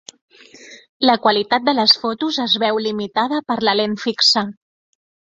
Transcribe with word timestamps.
La 1.09 1.15
qualitat 1.25 1.67
de 1.67 1.75
les 1.79 1.93
fotos 2.05 2.39
es 2.45 2.55
veu 2.63 2.79
limitada 2.85 3.41
per 3.51 3.57
la 3.69 3.75
lent 3.81 3.93
fixa. 4.05 4.43